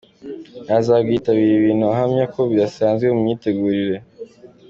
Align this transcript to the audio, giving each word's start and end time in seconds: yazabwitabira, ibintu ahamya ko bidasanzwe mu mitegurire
yazabwitabira, 0.69 1.51
ibintu 1.55 1.85
ahamya 1.93 2.25
ko 2.33 2.39
bidasanzwe 2.49 3.05
mu 3.15 3.21
mitegurire 3.27 3.97